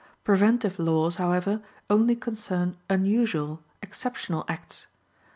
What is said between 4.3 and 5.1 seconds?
acts.